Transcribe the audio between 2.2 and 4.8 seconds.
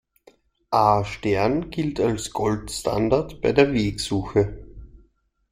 Goldstandard bei der Wegsuche.